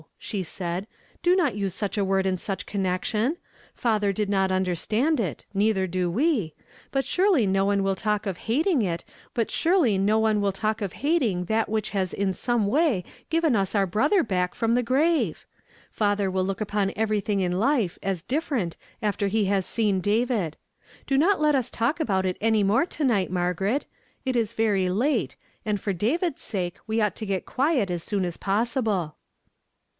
[0.17, 0.87] she said,
[1.21, 3.37] "Do not nse such a Avord in such connection.
[3.75, 6.55] Father did not understand it, neither do we;
[6.91, 9.03] but surely no one will talk of hating that
[9.37, 9.53] which
[11.91, 15.45] has in some Avay given us our brothel back from the grave.
[15.91, 20.57] Father will look upon everything in life as different after he has seen David.
[21.05, 23.85] Do not let us talk about it any more to night, Margaret.
[24.25, 28.25] It is very late, and for David's sake we ought to get quiet as soon
[28.25, 29.17] as possible."